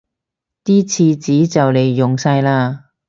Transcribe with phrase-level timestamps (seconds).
[0.63, 2.85] 啲廁紙就黎用晒喇